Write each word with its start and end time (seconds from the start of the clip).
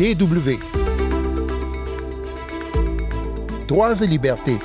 DW. 0.00 0.58
Droits 3.68 4.00
et 4.00 4.06
libertés. 4.06 4.56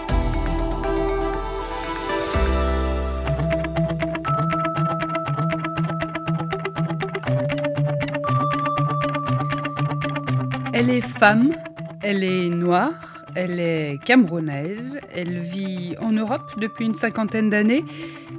Elle 10.74 10.90
est 10.90 11.02
femme, 11.02 11.54
elle 12.02 12.24
est 12.24 12.48
noire, 12.48 12.94
elle 13.36 13.60
est 13.60 14.00
camerounaise, 14.06 15.02
elle 15.14 15.40
vit 15.40 15.98
en 16.00 16.14
Europe 16.14 16.50
depuis 16.62 16.86
une 16.86 16.96
cinquantaine 16.96 17.50
d'années, 17.50 17.84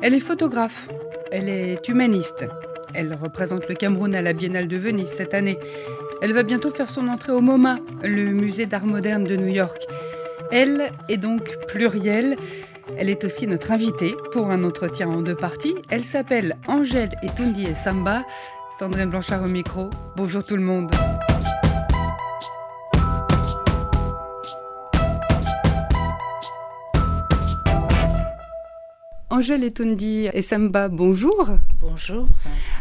elle 0.00 0.14
est 0.14 0.20
photographe, 0.20 0.88
elle 1.30 1.50
est 1.50 1.86
humaniste. 1.88 2.46
Elle 2.94 3.12
représente 3.12 3.68
le 3.68 3.74
Cameroun 3.74 4.14
à 4.14 4.22
la 4.22 4.32
Biennale 4.32 4.68
de 4.68 4.78
Venise 4.78 5.10
cette 5.14 5.34
année. 5.34 5.58
Elle 6.22 6.32
va 6.32 6.42
bientôt 6.42 6.70
faire 6.70 6.88
son 6.88 7.08
entrée 7.08 7.32
au 7.32 7.40
MoMA, 7.40 7.78
le 8.02 8.32
musée 8.32 8.66
d'art 8.66 8.86
moderne 8.86 9.24
de 9.24 9.36
New 9.36 9.48
York. 9.48 9.86
Elle 10.50 10.90
est 11.08 11.18
donc 11.18 11.56
plurielle. 11.68 12.36
Elle 12.96 13.10
est 13.10 13.24
aussi 13.24 13.46
notre 13.46 13.72
invitée 13.72 14.14
pour 14.32 14.50
un 14.50 14.64
entretien 14.64 15.08
en 15.08 15.20
deux 15.20 15.34
parties. 15.34 15.74
Elle 15.90 16.04
s'appelle 16.04 16.56
Angèle 16.68 17.10
Etundi 17.22 17.64
et 17.64 17.74
Samba. 17.74 18.24
Sandrine 18.78 19.10
Blanchard 19.10 19.44
au 19.44 19.48
micro. 19.48 19.90
Bonjour 20.16 20.44
tout 20.44 20.56
le 20.56 20.62
monde. 20.62 20.90
Angèle 29.36 29.64
Etundi 29.64 30.30
et 30.32 30.40
Samba, 30.40 30.88
bonjour. 30.88 31.50
Bonjour. 31.78 32.26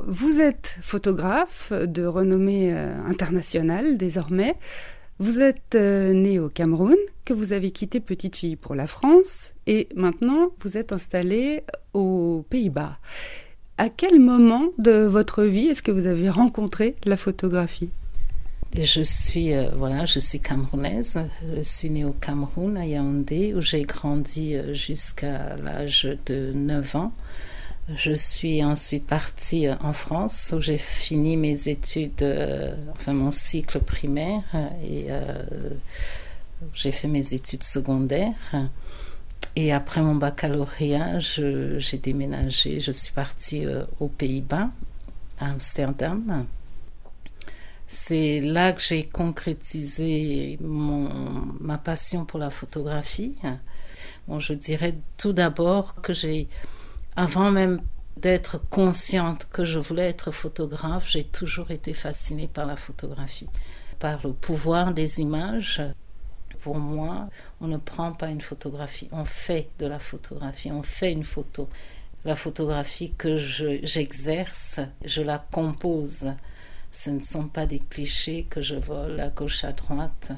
Vous 0.08 0.40
êtes 0.40 0.78
photographe 0.82 1.74
de 1.74 2.06
renommée 2.06 2.72
euh, 2.74 2.96
internationale 3.06 3.98
désormais. 3.98 4.56
Vous 5.20 5.42
êtes 5.42 5.76
euh, 5.76 6.14
née 6.14 6.40
au 6.40 6.48
Cameroun, 6.48 6.96
que 7.26 7.34
vous 7.34 7.52
avez 7.52 7.72
quitté 7.72 8.00
petite 8.00 8.38
fille 8.38 8.56
pour 8.56 8.74
la 8.74 8.88
France, 8.88 9.54
et 9.68 9.90
maintenant 9.98 10.52
vous 10.60 10.78
êtes 10.78 10.94
installée 10.94 11.66
aux 11.94 12.46
Pays-Bas. 12.50 13.00
À 13.78 13.90
quel 13.90 14.22
moment 14.22 14.70
de 14.78 15.04
votre 15.04 15.44
vie 15.44 15.68
est-ce 15.68 15.84
que 15.84 15.92
vous 15.92 16.08
avez 16.08 16.30
rencontré 16.30 16.96
la 17.04 17.18
photographie? 17.18 17.90
Je 18.84 19.02
suis 19.02 19.54
euh, 19.54 19.70
voilà, 19.76 20.06
je 20.06 20.20
suis 20.20 20.40
camerounaise. 20.40 21.20
Je 21.56 21.62
suis 21.62 21.90
née 21.90 22.04
au 22.04 22.14
Cameroun 22.14 22.78
à 22.78 22.86
Yaoundé 22.86 23.54
où 23.54 23.62
j'ai 23.62 23.84
grandi 23.84 24.56
jusqu'à 24.74 25.56
l'âge 25.58 26.08
de 26.26 26.52
9 26.54 26.96
ans. 26.96 27.14
Je 27.94 28.14
suis 28.14 28.64
ensuite 28.64 29.06
partie 29.06 29.68
euh, 29.68 29.76
en 29.80 29.94
France 29.94 30.52
où 30.56 30.60
j'ai 30.60 30.80
fini 30.80 31.38
mes 31.38 31.70
études, 31.70 32.24
euh, 32.24 32.76
enfin 32.94 33.14
mon 33.14 33.32
cycle 33.32 33.80
primaire 33.80 34.42
et 34.84 35.06
euh, 35.10 35.44
j'ai 36.74 36.92
fait 36.92 37.08
mes 37.08 37.36
études 37.36 37.64
secondaires. 37.64 38.56
Et 39.56 39.72
après 39.72 40.02
mon 40.02 40.16
baccalauréat, 40.16 41.20
j'ai 41.20 41.98
déménagé, 42.02 42.80
je 42.80 42.92
suis 42.92 43.14
partie 43.14 43.66
aux 44.00 44.10
Pays-Bas, 44.10 44.70
à 45.40 45.52
Amsterdam. 45.52 46.46
C'est 47.88 48.42
là 48.42 48.74
que 48.74 48.82
j'ai 48.82 49.06
concrétisé 49.08 50.58
ma 50.62 51.78
passion 51.78 52.26
pour 52.26 52.40
la 52.40 52.50
photographie. 52.50 53.36
Bon, 54.28 54.40
je 54.40 54.54
dirais 54.54 54.96
tout 55.18 55.34
d'abord 55.34 56.02
que 56.02 56.14
j'ai 56.14 56.48
avant 57.16 57.52
même 57.52 57.82
d'être 58.18 58.62
consciente 58.70 59.48
que 59.52 59.66
je 59.66 59.80
voulais 59.80 60.10
être 60.10 60.32
photographe, 60.32 61.08
j'ai 61.10 61.24
toujours 61.24 61.72
été 61.72 61.94
fascinée 61.94 62.48
par 62.48 62.66
la 62.66 62.76
photographie, 62.76 63.50
par 64.00 64.26
le 64.26 64.34
pouvoir 64.34 64.94
des 64.94 65.20
images. 65.20 65.82
Pour 66.62 66.78
moi, 66.78 67.30
on 67.62 67.68
ne 67.68 67.78
prend 67.78 68.14
pas 68.14 68.28
une 68.28 68.42
photographie, 68.42 69.08
on 69.12 69.26
fait 69.26 69.70
de 69.78 69.86
la 69.86 70.00
photographie, 70.00 70.72
on 70.72 70.82
fait 70.82 71.12
une 71.12 71.24
photo. 71.24 71.70
La 72.24 72.36
photographie 72.36 73.14
que 73.16 73.38
j'exerce, 73.38 74.80
je, 75.04 75.22
la 75.22 75.38
compose. 75.38 76.26
Ce 76.96 77.10
ne 77.10 77.20
sont 77.20 77.50
pas 77.50 77.66
des 77.66 77.80
clichés 77.80 78.48
que 78.50 78.62
je 78.62 78.76
vole 78.76 79.20
à 79.20 79.28
gauche 79.28 79.66
à 79.66 79.74
droite. 79.74 80.32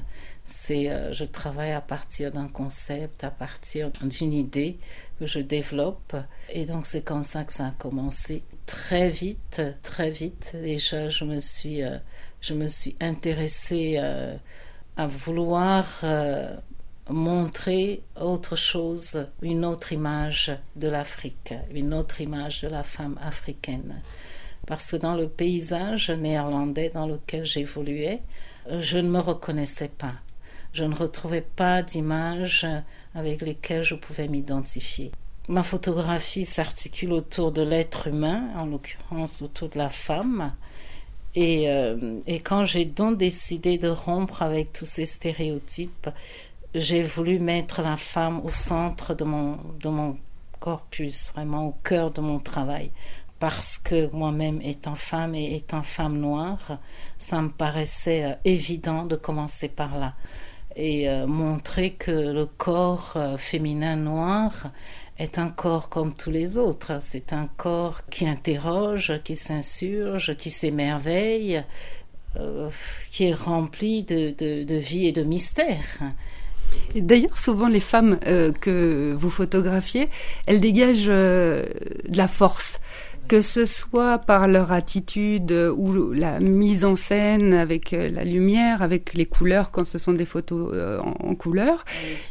C'est, 0.44 0.90
euh, 0.90 1.12
je 1.12 1.24
travaille 1.24 1.70
à 1.70 1.80
partir 1.80 2.32
d'un 2.32 2.48
concept, 2.48 3.22
à 3.22 3.30
partir 3.30 3.92
d'une 3.92 4.32
idée 4.32 4.76
que 5.20 5.26
je 5.26 5.38
développe. 5.38 6.16
Et 6.52 6.64
donc 6.64 6.84
c'est 6.84 7.02
comme 7.02 7.22
ça 7.22 7.44
que 7.44 7.52
ça 7.52 7.68
a 7.68 7.70
commencé. 7.70 8.42
Très 8.66 9.08
vite, 9.08 9.62
très 9.84 10.10
vite. 10.10 10.56
Déjà, 10.60 11.08
je 11.08 11.22
me 11.22 11.38
suis, 11.38 11.84
euh, 11.84 11.96
je 12.40 12.54
me 12.54 12.66
suis 12.66 12.96
intéressée 13.00 13.94
euh, 13.98 14.34
à 14.96 15.06
vouloir 15.06 16.04
montrer 17.08 18.02
autre 18.20 18.56
chose, 18.56 19.28
une 19.42 19.64
autre 19.64 19.92
image 19.92 20.50
de 20.74 20.88
l'Afrique, 20.88 21.54
une 21.72 21.94
autre 21.94 22.20
image 22.20 22.62
de 22.62 22.68
la 22.68 22.82
femme 22.82 23.16
africaine. 23.22 24.02
Parce 24.68 24.92
que 24.92 24.96
dans 24.96 25.14
le 25.14 25.28
paysage 25.28 26.10
néerlandais 26.10 26.90
dans 26.90 27.08
lequel 27.08 27.44
j'évoluais, 27.44 28.20
je 28.78 28.98
ne 28.98 29.08
me 29.08 29.18
reconnaissais 29.18 29.88
pas 29.88 30.12
je 30.72 30.84
ne 30.84 30.94
retrouvais 30.94 31.40
pas 31.40 31.82
d'images 31.82 32.66
avec 33.14 33.42
lesquelles 33.42 33.82
je 33.82 33.94
pouvais 33.94 34.28
m'identifier. 34.28 35.10
Ma 35.48 35.62
photographie 35.62 36.44
s'articule 36.44 37.12
autour 37.12 37.52
de 37.52 37.62
l'être 37.62 38.08
humain, 38.08 38.50
en 38.56 38.66
l'occurrence 38.66 39.40
autour 39.42 39.70
de 39.70 39.78
la 39.78 39.88
femme. 39.88 40.52
Et, 41.34 41.70
euh, 41.70 42.20
quand 42.44 42.64
j'ai 42.64 42.84
donc 42.84 43.16
décidé 43.16 43.78
de 43.78 43.88
rompre 43.88 44.42
avec 44.42 44.72
tous 44.72 44.86
ces 44.86 45.06
stéréotypes, 45.06 46.10
j'ai 46.74 47.02
voulu 47.02 47.38
mettre 47.38 47.80
la 47.80 47.96
femme 47.96 48.44
au 48.44 48.50
centre 48.50 49.14
de 49.14 49.24
mon, 49.24 49.58
de 49.80 49.88
mon 49.88 50.18
corpus, 50.60 51.32
vraiment 51.34 51.66
au 51.68 51.74
cœur 51.82 52.10
de 52.10 52.20
mon 52.20 52.38
travail. 52.40 52.90
Parce 53.38 53.78
que 53.78 54.12
moi-même, 54.12 54.60
étant 54.62 54.96
femme 54.96 55.34
et 55.34 55.54
étant 55.54 55.82
femme 55.82 56.18
noire, 56.18 56.78
ça 57.18 57.40
me 57.40 57.50
paraissait 57.50 58.24
euh, 58.24 58.34
évident 58.44 59.04
de 59.04 59.14
commencer 59.14 59.68
par 59.68 59.96
là 59.96 60.14
et 60.74 61.08
euh, 61.08 61.26
montrer 61.26 61.90
que 61.90 62.10
le 62.10 62.46
corps 62.46 63.12
euh, 63.16 63.36
féminin 63.36 63.96
noir 63.96 64.70
est 65.18 65.38
un 65.38 65.50
corps 65.50 65.88
comme 65.88 66.14
tous 66.14 66.30
les 66.30 66.58
autres. 66.58 66.98
C'est 67.00 67.32
un 67.32 67.48
corps 67.56 68.02
qui 68.10 68.26
interroge, 68.26 69.20
qui 69.22 69.36
s'insurge, 69.36 70.36
qui 70.36 70.50
s'émerveille, 70.50 71.64
qui 73.10 73.24
est 73.24 73.34
rempli 73.34 74.04
de, 74.04 74.78
vie 74.78 75.06
et 75.06 75.12
de 75.12 75.24
mystère. 75.24 76.02
D'ailleurs, 76.94 77.36
souvent 77.36 77.66
les 77.66 77.80
femmes 77.80 78.20
que 78.60 79.12
vous 79.18 79.30
photographiez, 79.30 80.08
elles 80.46 80.60
dégagent 80.60 81.06
de 81.06 81.66
la 82.12 82.28
force 82.28 82.78
que 83.28 83.42
ce 83.42 83.66
soit 83.66 84.18
par 84.18 84.48
leur 84.48 84.72
attitude 84.72 85.52
ou 85.76 86.12
la 86.12 86.40
mise 86.40 86.84
en 86.84 86.96
scène 86.96 87.52
avec 87.52 87.92
euh, 87.92 88.08
la 88.08 88.24
lumière, 88.24 88.82
avec 88.82 89.14
les 89.14 89.26
couleurs 89.26 89.70
quand 89.70 89.86
ce 89.86 89.98
sont 89.98 90.14
des 90.14 90.24
photos 90.24 90.72
euh, 90.74 90.98
en, 91.00 91.34
couleur, 91.34 91.84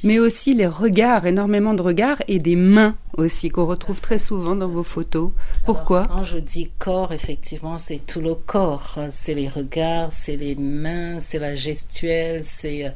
mais 0.04 0.20
aussi 0.20 0.54
les 0.54 0.68
regards, 0.68 1.28
énormément 1.28 1.74
de 1.74 1.82
regards 1.82 2.18
et 2.28 2.40
des 2.40 2.56
mains 2.56 2.96
aussi 3.16 3.50
qu'on 3.50 3.66
retrouve 3.66 4.02
très 4.02 4.20
souvent 4.20 4.56
dans 4.56 4.68
vos 4.68 4.84
photos. 4.84 5.32
Pourquoi 5.66 6.08
Quand 6.08 6.24
je 6.24 6.40
dis 6.40 6.70
corps, 6.80 7.14
effectivement, 7.14 7.78
c'est 7.78 8.06
tout 8.06 8.22
le 8.22 8.36
corps, 8.36 8.98
c'est 9.10 9.34
les 9.34 9.50
regards, 9.50 10.12
c'est 10.12 10.36
les 10.36 10.56
mains, 10.56 11.20
c'est 11.20 11.40
la 11.40 11.56
gestuelle, 11.56 12.44
c'est 12.44 12.94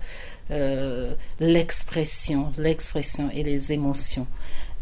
euh, 0.51 1.13
l'expression, 1.39 2.51
l'expression 2.57 3.29
et 3.33 3.43
les 3.43 3.71
émotions. 3.71 4.27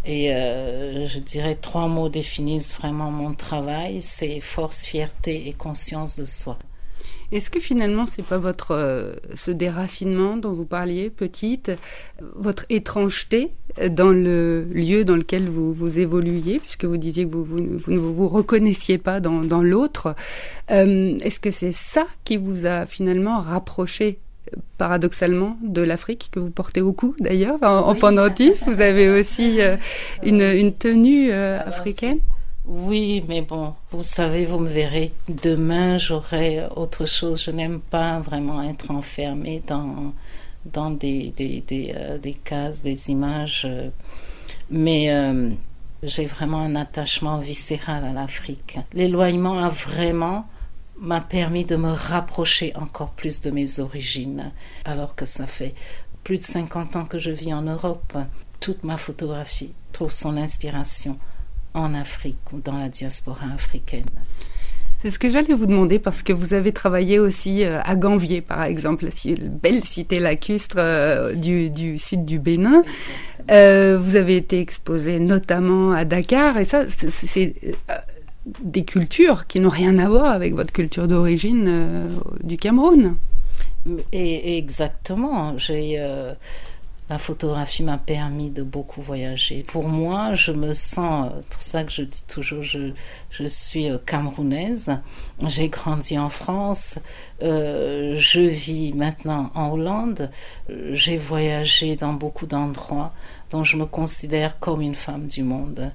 Et 0.06 0.34
euh, 0.34 1.08
je 1.08 1.20
dirais 1.20 1.56
trois 1.56 1.88
mots 1.88 2.10
définissent 2.10 2.78
vraiment 2.78 3.12
mon 3.12 3.34
travail, 3.34 4.02
c'est 4.02 4.40
force, 4.40 4.86
fierté 4.86 5.48
et 5.48 5.54
conscience 5.54 6.16
de 6.16 6.26
soi. 6.26 6.58
Est-ce 7.32 7.52
que 7.52 7.60
finalement 7.60 8.06
c'est 8.08 8.26
pas 8.26 8.40
votre 8.40 8.72
euh, 8.72 9.14
ce 9.36 9.52
déracinement 9.52 10.36
dont 10.36 10.52
vous 10.52 10.66
parliez 10.66 11.12
petite, 11.12 11.72
votre 12.36 12.66
étrangeté 12.70 13.52
dans 13.92 14.10
le 14.10 14.64
lieu 14.72 15.06
dans 15.06 15.16
lequel 15.16 15.48
vous 15.48 15.74
vous 15.74 16.00
évoluiez, 16.00 16.60
puisque 16.60 16.86
vous 16.86 16.98
disiez 16.98 17.26
que 17.26 17.32
vous, 17.32 17.44
vous, 17.44 17.60
ne 17.60 18.00
vous, 18.00 18.28
reconnaissiez 18.28 18.98
pas 18.98 19.20
dans, 19.20 19.62
l'autre. 19.62 20.16
Euh, 20.72 21.18
est-ce 21.24 21.40
que 21.40 21.52
c'est 21.52 21.72
ça 21.72 22.08
qui 22.24 22.38
vous 22.38 22.66
a 22.66 22.88
finalement 22.88 23.40
rapproché 23.42 24.18
paradoxalement 24.78 25.58
de 25.62 25.82
l'Afrique 25.82 26.30
que 26.32 26.40
vous 26.40 26.50
portez 26.52 26.82
beaucoup 26.82 27.16
d'ailleurs 27.20 27.58
en, 27.62 27.96
pendentif. 27.96 28.64
Vous 28.66 28.82
avez 28.82 29.10
aussi 29.10 29.62
euh, 29.62 29.78
une, 30.24 30.42
une, 30.42 30.74
tenue 30.74 31.32
euh, 31.32 31.60
africaine. 31.60 32.20
Oui, 32.66 33.24
mais 33.28 33.42
bon, 33.42 33.74
vous 33.92 34.04
savez, 34.04 34.46
vous 34.46 34.60
me 34.60 34.68
verrez. 34.68 35.12
Demain, 35.28 35.98
j'aurai 35.98 36.64
autre 36.76 37.06
chose. 37.06 37.44
Je 37.44 37.52
n'aime 37.52 37.80
pas 37.80 38.20
vraiment 38.20 38.62
être 38.62 38.92
enfermée 38.92 39.64
dans, 39.66 40.14
dans 40.66 40.92
des, 40.92 41.34
des, 41.36 41.64
des, 41.68 41.94
euh, 41.96 42.18
des 42.18 42.34
cases, 42.34 42.82
des 42.82 43.10
images. 43.10 43.68
mais 44.70 45.10
j'ai 46.04 46.26
vraiment 46.26 46.60
un 46.60 46.76
attachement 46.76 47.40
viscéral 47.40 48.06
à 48.06 48.14
l'Afrique. 48.14 48.80
L'éloignement 48.94 49.60
a 49.60 49.70
vraiment 49.70 50.46
m'a 51.00 51.22
permis 51.22 51.66
de 51.66 51.76
me 51.76 51.92
rapprocher 51.92 52.76
encore 52.76 53.12
plus 53.12 53.42
de 53.42 53.52
mes 53.52 53.80
origines, 53.80 54.52
alors 54.86 55.16
que 55.16 55.26
ça 55.26 55.48
fait 55.48 55.74
plus 56.24 56.38
de 56.38 56.44
50 56.44 56.96
ans 56.96 57.06
que 57.06 57.18
je 57.18 57.32
vis 57.32 57.54
en 57.54 57.62
Europe. 57.62 58.18
Toute 58.60 58.84
ma 58.84 58.98
photographie 58.98 59.74
trouve 59.94 60.12
son 60.12 60.38
inspiration 60.38 61.18
en 61.74 61.94
Afrique 61.94 62.52
ou 62.52 62.60
dans 62.60 62.78
la 62.78 62.90
diaspora 62.90 63.46
africaine. 63.54 64.06
C'est 65.02 65.12
ce 65.12 65.20
que 65.20 65.30
j'allais 65.30 65.54
vous 65.54 65.66
demander 65.66 65.98
parce 65.98 66.24
que 66.24 66.34
vous 66.34 66.54
avez 66.54 66.74
travaillé 66.74 67.20
aussi 67.20 67.64
euh, 67.64 67.80
à 67.86 67.96
Ganvier, 67.96 68.42
par 68.42 68.64
exemple, 68.64 69.06
la 69.06 69.12
belle 69.48 69.82
cité 69.82 70.20
lacustre 70.20 70.76
euh, 70.78 71.34
du, 71.36 71.70
du 71.70 71.98
sud 71.98 72.26
du 72.26 72.38
Bénin. 72.38 72.84
Euh, 73.50 73.98
vous 73.98 74.18
avez 74.18 74.36
été 74.36 74.60
exposé 74.60 75.20
notamment 75.20 75.94
à 75.94 76.04
Dakar 76.04 76.58
et 76.58 76.66
ça, 76.66 76.84
c'est 76.90 77.56
des 78.46 78.84
cultures 78.84 79.48
qui 79.48 79.60
n'ont 79.60 79.70
rien 79.70 79.98
à 80.00 80.08
voir 80.08 80.32
avec 80.32 80.54
votre 80.54 80.74
culture 80.74 81.08
d'origine 81.08 82.08
du 82.44 82.58
Cameroun. 82.58 83.16
Et, 84.12 84.58
exactement. 84.58 85.58
J'ai 85.58 86.00
la 87.10 87.18
photographie 87.18 87.82
m'a 87.82 87.98
permis 87.98 88.52
de 88.52 88.62
beaucoup 88.62 89.02
voyager. 89.02 89.64
Pour 89.64 89.88
moi, 89.88 90.36
je 90.36 90.52
me 90.52 90.74
sens, 90.74 91.32
pour 91.50 91.62
ça 91.62 91.84
que 91.84 91.92
je 91.92 92.04
dis 92.04 92.24
toujours, 92.28 92.62
je, 92.62 92.92
je 93.32 93.46
suis 93.46 93.90
euh, 93.90 93.98
camerounaise. 93.98 94.92
J'ai 95.48 95.70
grandi 95.70 96.20
en 96.20 96.30
France. 96.30 97.00
Euh, 97.42 98.16
je 98.16 98.42
vis 98.42 98.94
maintenant 98.94 99.50
en 99.56 99.72
Hollande. 99.72 100.30
J'ai 100.92 101.18
voyagé 101.18 101.96
dans 101.96 102.14
beaucoup 102.14 102.46
d'endroits 102.46 103.12
dont 103.50 103.64
je 103.64 103.78
me 103.78 103.86
considère 103.86 104.60
comme 104.60 104.82
une 104.82 104.96
femme 104.96 105.26
du 105.26 105.42
monde. 105.42 105.92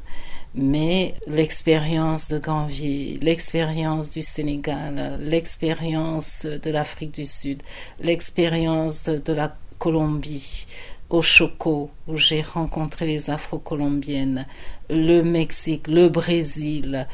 Mais 0.56 1.14
l'expérience 1.26 2.28
de 2.28 2.38
Ganvier, 2.38 3.18
l'expérience 3.22 4.10
du 4.10 4.22
Sénégal, 4.22 5.18
l'expérience 5.20 6.44
de 6.44 6.70
l'Afrique 6.70 7.14
du 7.14 7.26
Sud, 7.26 7.62
l'expérience 8.00 9.04
de 9.04 9.32
la 9.32 9.56
Colombie, 9.78 10.66
au 11.14 11.22
Choco, 11.22 11.90
où 12.08 12.16
j'ai 12.16 12.42
rencontré 12.42 13.06
les 13.06 13.30
Afro-Colombiennes, 13.30 14.46
le 14.90 15.22
Mexique, 15.22 15.86
le 15.86 16.08
Brésil. 16.08 17.06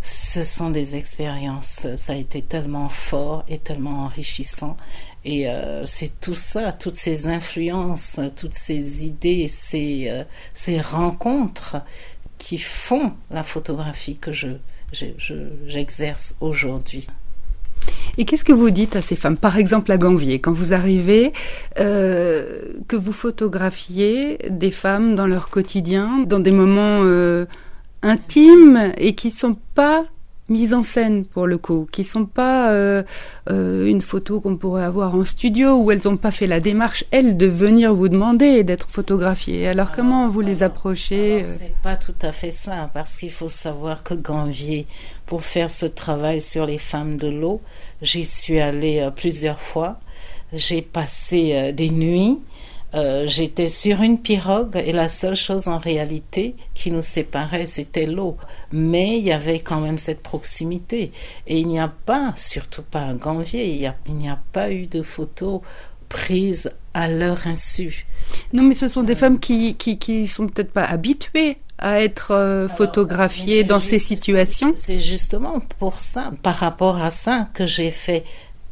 Ce 0.00 0.44
sont 0.44 0.70
des 0.70 0.94
expériences, 0.94 1.86
ça 1.96 2.12
a 2.12 2.16
été 2.16 2.42
tellement 2.42 2.88
fort 2.88 3.44
et 3.48 3.58
tellement 3.58 4.04
enrichissant. 4.04 4.76
Et 5.24 5.48
euh, 5.48 5.84
c'est 5.86 6.20
tout 6.20 6.36
ça, 6.36 6.72
toutes 6.72 6.94
ces 6.94 7.26
influences, 7.26 8.20
toutes 8.36 8.54
ces 8.54 9.04
idées, 9.06 9.48
ces, 9.48 10.08
euh, 10.08 10.24
ces 10.54 10.80
rencontres 10.80 11.78
qui 12.38 12.58
font 12.58 13.12
la 13.30 13.42
photographie 13.42 14.18
que 14.18 14.32
je, 14.32 14.50
j'exerce 15.66 16.36
aujourd'hui. 16.40 17.08
Et 18.18 18.24
qu'est-ce 18.24 18.44
que 18.44 18.52
vous 18.52 18.70
dites 18.70 18.96
à 18.96 19.02
ces 19.02 19.16
femmes 19.16 19.38
Par 19.38 19.56
exemple, 19.56 19.90
à 19.92 19.98
Ganvier, 19.98 20.38
quand 20.38 20.52
vous 20.52 20.72
arrivez, 20.72 21.32
euh, 21.78 22.60
que 22.88 22.96
vous 22.96 23.12
photographiez 23.12 24.38
des 24.50 24.70
femmes 24.70 25.14
dans 25.14 25.26
leur 25.26 25.48
quotidien, 25.48 26.18
dans 26.26 26.40
des 26.40 26.50
moments 26.50 27.00
euh, 27.04 27.46
intimes 28.02 28.92
et 28.98 29.14
qui 29.14 29.28
ne 29.28 29.32
sont 29.32 29.56
pas 29.74 30.04
mises 30.52 30.74
en 30.74 30.82
scène 30.82 31.26
pour 31.26 31.46
le 31.46 31.58
coup, 31.58 31.88
qui 31.90 32.04
sont 32.04 32.26
pas 32.26 32.70
euh, 32.70 33.02
une 33.48 34.02
photo 34.02 34.40
qu'on 34.40 34.56
pourrait 34.56 34.84
avoir 34.84 35.14
en 35.14 35.24
studio 35.24 35.76
où 35.76 35.90
elles 35.90 36.02
n'ont 36.04 36.16
pas 36.16 36.30
fait 36.30 36.46
la 36.46 36.60
démarche 36.60 37.04
elles 37.10 37.36
de 37.36 37.46
venir 37.46 37.94
vous 37.94 38.08
demander 38.08 38.62
d'être 38.62 38.88
photographiées. 38.88 39.66
Alors, 39.66 39.90
comment 39.90 40.28
vous 40.28 40.40
les 40.40 40.62
approchez 40.62 41.44
C'est 41.44 41.74
pas 41.82 41.96
tout 41.96 42.14
à 42.22 42.32
fait 42.32 42.50
ça 42.50 42.90
parce 42.94 43.16
qu'il 43.16 43.32
faut 43.32 43.48
savoir 43.48 44.02
que 44.04 44.14
Ganvier, 44.14 44.86
pour 45.26 45.42
faire 45.42 45.70
ce 45.70 45.86
travail 45.86 46.40
sur 46.40 46.66
les 46.66 46.78
femmes 46.78 47.16
de 47.16 47.28
l'eau, 47.28 47.60
J'y 48.02 48.24
suis 48.24 48.58
allée 48.58 48.98
euh, 48.98 49.10
plusieurs 49.10 49.60
fois. 49.60 49.98
J'ai 50.52 50.82
passé 50.82 51.52
euh, 51.54 51.72
des 51.72 51.88
nuits. 51.88 52.40
Euh, 52.94 53.26
j'étais 53.26 53.68
sur 53.68 54.02
une 54.02 54.18
pirogue 54.18 54.76
et 54.76 54.92
la 54.92 55.08
seule 55.08 55.34
chose 55.34 55.66
en 55.66 55.78
réalité 55.78 56.56
qui 56.74 56.90
nous 56.90 57.02
séparait, 57.02 57.66
c'était 57.66 58.06
l'eau. 58.06 58.36
Mais 58.70 59.18
il 59.18 59.24
y 59.24 59.32
avait 59.32 59.60
quand 59.60 59.80
même 59.80 59.98
cette 59.98 60.22
proximité. 60.22 61.12
Et 61.46 61.58
il 61.58 61.68
n'y 61.68 61.80
a 61.80 61.88
pas, 61.88 62.32
surtout 62.36 62.82
pas 62.82 63.06
à 63.06 63.14
Ganvier, 63.14 63.72
il 64.06 64.14
n'y 64.14 64.28
a, 64.28 64.38
pas 64.52 64.70
eu 64.70 64.86
de 64.86 65.02
photos 65.02 65.60
prises 66.08 66.70
à 66.92 67.08
leur 67.08 67.46
insu. 67.46 68.06
Non, 68.52 68.62
mais 68.62 68.74
ce 68.74 68.88
sont 68.88 69.02
des 69.02 69.16
femmes 69.16 69.40
qui, 69.40 69.74
qui, 69.76 69.98
qui 69.98 70.26
sont 70.26 70.46
peut-être 70.46 70.72
pas 70.72 70.84
habituées 70.84 71.56
à 71.78 72.02
être 72.02 72.32
euh, 72.32 72.68
photographiée 72.68 73.64
dans 73.64 73.80
ces 73.80 73.98
situations 73.98 74.72
C'est 74.74 75.00
justement 75.00 75.60
pour 75.78 76.00
ça, 76.00 76.30
par 76.42 76.56
rapport 76.56 77.00
à 77.00 77.10
ça, 77.10 77.48
que 77.54 77.64
j'ai 77.64 77.90
fait 77.90 78.24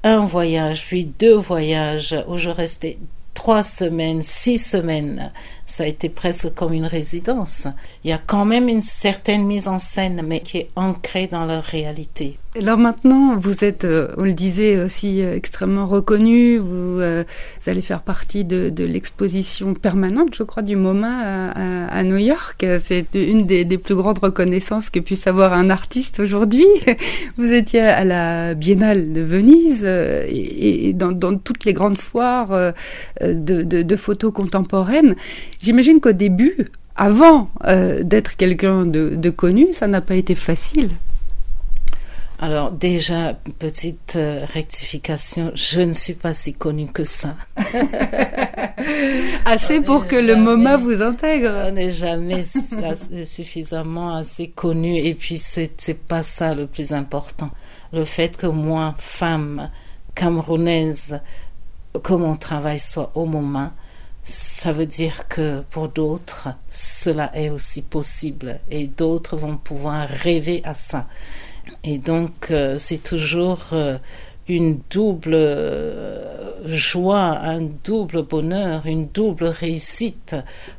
un 0.04 0.24
voyage, 0.24 0.86
puis 0.86 1.04
deux 1.04 1.36
voyages 1.36 2.16
où 2.28 2.36
je 2.36 2.50
restais 2.50 2.98
trois 3.34 3.62
semaines, 3.62 4.22
six 4.22 4.58
semaines. 4.58 5.32
Ça 5.70 5.84
a 5.84 5.86
été 5.86 6.08
presque 6.08 6.52
comme 6.54 6.72
une 6.72 6.84
résidence. 6.84 7.68
Il 8.02 8.10
y 8.10 8.12
a 8.12 8.18
quand 8.18 8.44
même 8.44 8.68
une 8.68 8.82
certaine 8.82 9.44
mise 9.46 9.68
en 9.68 9.78
scène, 9.78 10.20
mais 10.26 10.40
qui 10.40 10.58
est 10.58 10.70
ancrée 10.74 11.28
dans 11.28 11.46
leur 11.46 11.62
réalité. 11.62 12.36
Alors 12.58 12.78
maintenant, 12.78 13.36
vous 13.36 13.64
êtes, 13.64 13.84
euh, 13.84 14.08
on 14.16 14.24
le 14.24 14.32
disait 14.32 14.82
aussi, 14.82 15.22
euh, 15.22 15.36
extrêmement 15.36 15.86
reconnu. 15.86 16.58
Euh, 16.58 17.22
vous, 17.62 17.70
allez 17.70 17.80
faire 17.80 18.02
partie 18.02 18.44
de, 18.44 18.72
l'exposition 18.84 19.72
permanente, 19.74 20.34
je 20.34 20.42
crois, 20.42 20.64
du 20.64 20.74
MoMA 20.74 21.52
à, 21.52 22.02
New 22.02 22.16
York. 22.16 22.66
C'est 22.82 23.06
une 23.14 23.46
des, 23.46 23.78
plus 23.78 23.94
grandes 23.94 24.18
reconnaissances 24.18 24.90
que 24.90 24.98
puisse 24.98 25.28
avoir 25.28 25.52
un 25.52 25.70
artiste 25.70 26.18
aujourd'hui. 26.18 26.66
Vous 27.36 27.52
étiez 27.52 27.82
à 27.82 28.04
la 28.04 28.54
Biennale 28.54 29.12
de 29.12 29.20
Venise 29.20 29.84
et, 29.84 30.92
dans, 30.92 31.38
toutes 31.38 31.64
les 31.64 31.72
grandes 31.72 31.98
foires 31.98 32.72
de, 33.20 33.96
photos 33.96 34.32
contemporaines. 34.32 35.14
J'imagine 35.60 36.00
qu'au 36.00 36.12
début, 36.12 36.56
avant 36.96 37.50
d'être 38.02 38.36
quelqu'un 38.36 38.86
de 38.86 39.30
connu, 39.30 39.72
ça 39.72 39.86
n'a 39.86 40.00
pas 40.00 40.16
été 40.16 40.34
facile. 40.34 40.90
Alors 42.42 42.72
déjà, 42.72 43.34
petite 43.58 44.14
euh, 44.16 44.46
rectification, 44.50 45.52
je 45.54 45.82
ne 45.82 45.92
suis 45.92 46.14
pas 46.14 46.32
si 46.32 46.54
connue 46.54 46.86
que 46.86 47.04
ça. 47.04 47.36
assez 49.44 49.82
pour 49.82 50.06
que 50.06 50.16
le 50.16 50.36
MoMA 50.36 50.78
vous 50.78 51.02
intègre. 51.02 51.50
On 51.68 51.72
n'est 51.72 51.90
jamais 51.90 52.42
suffisamment 53.26 54.14
assez 54.14 54.48
connu 54.48 54.96
et 54.96 55.14
puis 55.14 55.36
c'est 55.36 55.94
pas 56.08 56.22
ça 56.22 56.54
le 56.54 56.66
plus 56.66 56.94
important. 56.94 57.50
Le 57.92 58.04
fait 58.04 58.38
que 58.38 58.46
moi, 58.46 58.94
femme 58.96 59.70
camerounaise, 60.14 61.20
que 62.02 62.14
mon 62.14 62.36
travail 62.36 62.78
soit 62.78 63.12
au 63.16 63.26
MoMA, 63.26 63.74
ça 64.30 64.72
veut 64.72 64.86
dire 64.86 65.28
que 65.28 65.62
pour 65.70 65.88
d'autres, 65.88 66.48
cela 66.70 67.36
est 67.36 67.50
aussi 67.50 67.82
possible 67.82 68.60
et 68.70 68.86
d'autres 68.86 69.36
vont 69.36 69.56
pouvoir 69.56 70.08
rêver 70.08 70.62
à 70.64 70.74
ça. 70.74 71.06
Et 71.84 71.98
donc, 71.98 72.50
euh, 72.50 72.78
c'est 72.78 73.02
toujours 73.02 73.60
euh, 73.72 73.98
une 74.48 74.80
double 74.90 75.34
euh, 75.34 76.66
joie, 76.66 77.38
un 77.40 77.62
double 77.62 78.22
bonheur, 78.22 78.86
une 78.86 79.08
double 79.08 79.46
réussite, 79.46 80.36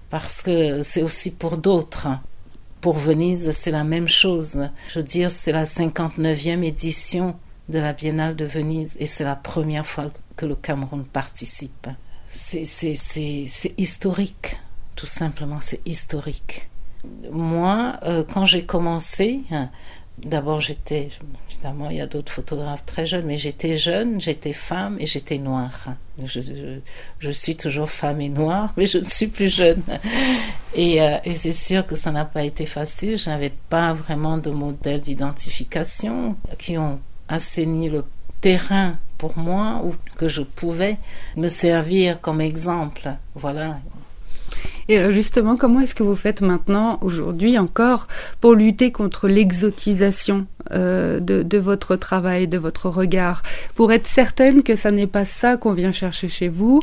parce 0.09 0.41
que 0.41 0.81
c'est 0.81 1.03
aussi 1.03 1.31
pour 1.31 1.57
d'autres. 1.57 2.07
Pour 2.79 2.97
Venise, 2.97 3.51
c'est 3.51 3.71
la 3.71 3.83
même 3.83 4.07
chose. 4.07 4.69
Je 4.89 4.99
veux 4.99 5.05
dire, 5.05 5.29
c'est 5.29 5.51
la 5.51 5.65
59e 5.65 6.63
édition 6.63 7.35
de 7.69 7.79
la 7.79 7.93
Biennale 7.93 8.35
de 8.35 8.45
Venise 8.45 8.97
et 8.99 9.05
c'est 9.05 9.23
la 9.23 9.35
première 9.35 9.85
fois 9.85 10.11
que 10.35 10.45
le 10.45 10.55
Cameroun 10.55 11.03
participe. 11.05 11.87
C'est 12.33 13.73
historique, 13.77 14.57
tout 14.95 15.05
simplement, 15.05 15.59
c'est 15.59 15.81
historique. 15.85 16.69
Moi, 17.29 17.99
quand 18.31 18.45
j'ai 18.45 18.65
commencé, 18.65 19.41
D'abord, 20.25 20.61
j'étais, 20.61 21.09
évidemment, 21.49 21.89
il 21.89 21.97
y 21.97 22.01
a 22.01 22.05
d'autres 22.05 22.31
photographes 22.31 22.85
très 22.85 23.07
jeunes, 23.07 23.25
mais 23.25 23.37
j'étais 23.37 23.75
jeune, 23.75 24.21
j'étais 24.21 24.53
femme 24.53 24.97
et 24.99 25.07
j'étais 25.07 25.39
noire. 25.39 25.95
Je, 26.23 27.31
suis 27.31 27.55
toujours 27.55 27.89
femme 27.89 28.21
et 28.21 28.29
noire, 28.29 28.71
mais 28.77 28.85
je 28.85 28.99
ne 28.99 29.03
suis 29.03 29.27
plus 29.27 29.49
jeune. 29.53 29.81
Et, 30.75 31.01
euh, 31.01 31.17
et 31.25 31.33
c'est 31.35 31.53
sûr 31.53 31.85
que 31.85 31.95
ça 31.95 32.11
n'a 32.11 32.23
pas 32.23 32.43
été 32.43 32.65
facile. 32.65 33.17
Je 33.17 33.29
n'avais 33.29 33.51
pas 33.69 33.93
vraiment 33.93 34.37
de 34.37 34.51
modèle 34.51 35.01
d'identification 35.01 36.37
qui 36.59 36.77
ont 36.77 36.99
assaini 37.27 37.89
le 37.89 38.05
terrain 38.41 38.97
pour 39.21 39.37
moi 39.37 39.81
ou 39.85 39.93
que 40.17 40.27
je 40.27 40.41
pouvais 40.41 40.97
me 41.37 41.47
servir 41.47 42.19
comme 42.21 42.41
exemple. 42.41 43.07
Voilà, 43.35 43.77
et 44.89 44.99
euh, 44.99 45.11
justement, 45.11 45.55
comment 45.55 45.79
est-ce 45.79 45.95
que 45.95 46.03
vous 46.03 46.15
faites 46.15 46.41
maintenant, 46.41 46.97
aujourd'hui 47.01 47.57
encore, 47.57 48.07
pour 48.41 48.55
lutter 48.55 48.91
contre 48.91 49.27
l'exotisation 49.27 50.47
euh, 50.71 51.19
de, 51.19 51.57
votre 51.57 51.95
travail, 51.95 52.47
de 52.47 52.57
votre 52.57 52.89
regard, 52.89 53.41
pour 53.75 53.93
être 53.93 54.07
certaine 54.07 54.63
que 54.63 54.75
ça 54.75 54.91
n'est 54.91 55.07
pas 55.07 55.23
ça 55.23 55.55
qu'on 55.55 55.73
vient 55.73 55.91
chercher 55.91 56.27
chez 56.27 56.49
vous, 56.49 56.81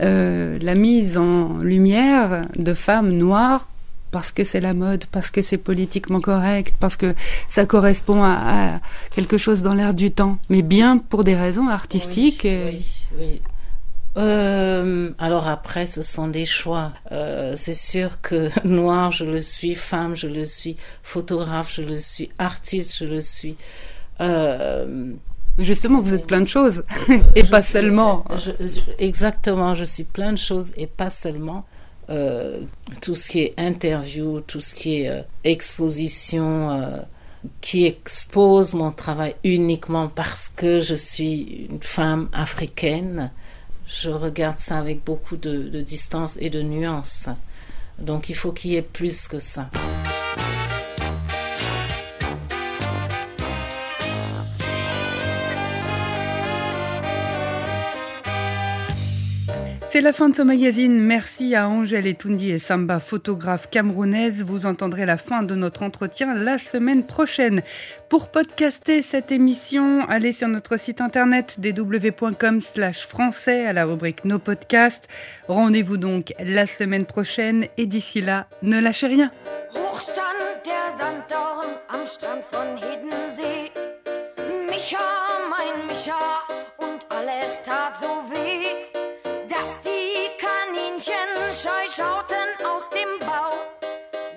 euh, 0.00 0.58
la 0.60 0.74
mise 0.74 1.18
en 1.18 1.58
lumière 1.58 2.46
de 2.56 2.74
femmes 2.74 3.12
noires 3.12 3.66
parce 4.10 4.32
que 4.32 4.44
c'est 4.44 4.60
la 4.60 4.74
mode, 4.74 5.04
parce 5.06 5.30
que 5.30 5.42
c'est 5.42 5.58
politiquement 5.58 6.20
correct, 6.20 6.74
parce 6.80 6.96
que 6.96 7.14
ça 7.48 7.66
correspond 7.66 8.22
à, 8.22 8.80
quelque 9.14 9.38
chose 9.38 9.62
dans 9.62 9.74
l'air 9.74 9.94
du 9.94 10.10
temps, 10.10 10.38
mais 10.48 10.62
bien 10.62 10.98
pour 10.98 11.24
des 11.24 11.34
raisons 11.34 11.68
artistiques. 11.68 12.46
Oui, 12.46 12.84
oui, 13.18 13.40
euh, 14.16 15.10
alors 15.18 15.46
après, 15.46 15.86
ce 15.86 16.02
sont 16.02 16.28
des 16.28 16.44
choix. 16.44 16.92
Euh, 17.12 17.54
c'est 17.56 17.74
sûr 17.74 18.20
que 18.20 18.50
noir, 18.66 19.12
je 19.12 19.24
le 19.24 19.40
suis, 19.40 19.74
femme, 19.74 20.16
je 20.16 20.26
le 20.26 20.44
suis, 20.44 20.76
photographe, 21.02 21.72
je 21.74 21.82
le 21.82 21.98
suis, 21.98 22.30
artiste, 22.38 22.98
je 22.98 23.04
le 23.04 23.20
suis. 23.20 23.56
Euh, 24.20 25.12
Justement, 25.58 26.00
vous 26.00 26.14
êtes 26.14 26.26
plein 26.26 26.40
de 26.40 26.48
choses 26.48 26.84
et 27.34 27.42
pas 27.42 27.62
seulement. 27.62 28.24
exactement, 28.98 29.74
je 29.74 29.84
suis 29.84 30.04
plein 30.04 30.32
de 30.32 30.38
choses 30.38 30.72
et 30.76 30.86
pas 30.86 31.10
seulement. 31.10 31.64
Euh, 32.10 32.60
tout 33.02 33.14
ce 33.14 33.28
qui 33.28 33.40
est 33.40 33.54
interview, 33.58 34.40
tout 34.40 34.62
ce 34.62 34.74
qui 34.74 35.02
est 35.02 35.08
euh, 35.10 35.20
exposition, 35.44 36.70
euh, 36.70 37.00
qui 37.60 37.84
expose 37.84 38.72
mon 38.72 38.90
travail 38.90 39.34
uniquement 39.44 40.08
parce 40.08 40.48
que 40.48 40.80
je 40.80 40.94
suis 40.94 41.66
une 41.70 41.82
femme 41.82 42.30
africaine. 42.32 43.30
Je 43.86 44.08
regarde 44.08 44.58
ça 44.58 44.78
avec 44.78 45.04
beaucoup 45.04 45.36
de, 45.36 45.68
de 45.68 45.82
distance 45.82 46.38
et 46.40 46.48
de 46.48 46.62
nuance. 46.62 47.28
Donc 47.98 48.30
il 48.30 48.34
faut 48.34 48.52
qu'il 48.52 48.72
y 48.72 48.76
ait 48.76 48.82
plus 48.82 49.28
que 49.28 49.38
ça. 49.38 49.70
C'est 59.98 60.04
la 60.04 60.12
fin 60.12 60.28
de 60.28 60.36
ce 60.36 60.42
magazine. 60.42 61.00
Merci 61.00 61.56
à 61.56 61.68
Angèle 61.68 62.06
Etoundi 62.06 62.52
et 62.52 62.60
Samba, 62.60 63.00
photographe 63.00 63.68
camerounaise. 63.68 64.44
Vous 64.44 64.64
entendrez 64.64 65.04
la 65.04 65.16
fin 65.16 65.42
de 65.42 65.56
notre 65.56 65.82
entretien 65.82 66.34
la 66.34 66.58
semaine 66.58 67.02
prochaine. 67.02 67.62
Pour 68.08 68.30
podcaster 68.30 69.02
cette 69.02 69.32
émission, 69.32 70.06
allez 70.08 70.30
sur 70.30 70.46
notre 70.46 70.78
site 70.78 71.00
internet 71.00 71.56
www.com 71.60 72.60
slash 72.60 73.08
français 73.08 73.66
à 73.66 73.72
la 73.72 73.86
rubrique 73.86 74.24
Nos 74.24 74.38
podcasts. 74.38 75.08
Rendez-vous 75.48 75.96
donc 75.96 76.32
la 76.38 76.68
semaine 76.68 77.04
prochaine 77.04 77.66
et 77.76 77.86
d'ici 77.86 78.20
là, 78.20 78.46
ne 78.62 78.78
lâchez 78.78 79.08
rien. 79.08 79.32
Männchen 85.88 86.47
scheu 91.52 91.88
schauten 91.88 92.66
aus 92.66 92.84
dem 92.90 93.26
Bau. 93.26 93.52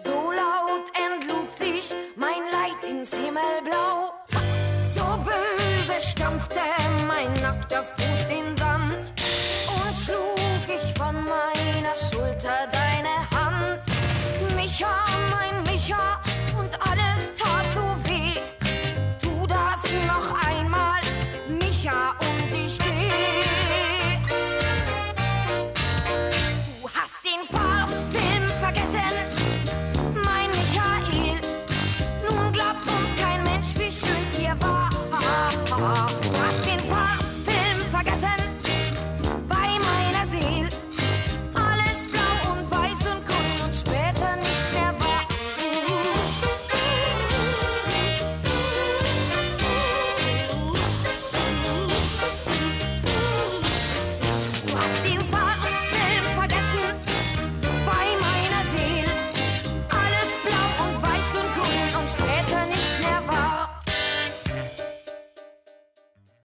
So 0.04 0.32
laut 0.32 0.88
entlud 0.96 1.58
sich 1.58 1.94
mein 2.16 2.44
Leid 2.52 2.84
ins 2.86 3.14
Himmelblau. 3.14 4.14
So 4.96 5.04
böse 5.26 6.00
stampfte 6.00 6.60
mein 7.08 7.34
nackter 7.34 7.84
Fuß 7.84 8.28
den 8.30 8.56
Sand 8.58 9.14
und 9.68 9.96
schlug 9.96 10.66
ich 10.68 10.98
von 10.98 11.16
meiner 11.24 11.96
Schulter 11.96 12.68
deine 12.72 13.16
Hand. 13.32 13.82
Micha, 14.56 14.88
mein 14.88 15.11